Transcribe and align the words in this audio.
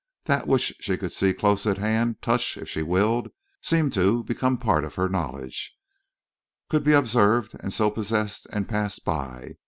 That 0.23 0.47
which 0.47 0.73
she 0.79 0.97
could 0.97 1.13
see 1.13 1.31
close 1.31 1.67
at 1.67 1.77
hand, 1.77 2.23
touch 2.23 2.57
if 2.57 2.67
she 2.67 2.81
willed, 2.81 3.29
seemed 3.61 3.93
to, 3.93 4.23
become 4.23 4.57
part 4.57 4.83
of 4.83 4.95
her 4.95 5.07
knowledge, 5.07 5.77
could 6.71 6.83
be 6.83 6.93
observed 6.93 7.53
and 7.59 7.71
so 7.71 7.91
possessed 7.91 8.47
and 8.51 8.67
passed 8.67 9.05
by. 9.05 9.57